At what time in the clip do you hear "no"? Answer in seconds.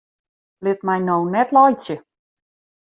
1.07-1.17